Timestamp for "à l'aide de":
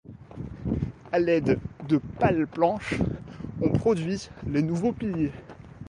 1.11-1.97